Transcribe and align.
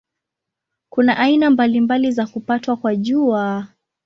Kuna 0.89 1.17
aina 1.17 1.49
mbalimbali 1.49 2.11
za 2.11 2.27
kupatwa 2.27 2.77
kwa 2.77 2.95
Jua. 2.95 3.67